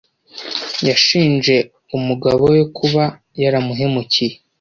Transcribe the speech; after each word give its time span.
Yashinje 0.87 1.55
umugabo 1.97 2.41
we 2.53 2.61
kuba 2.77 3.03
yaramuhemukiye. 3.41 4.35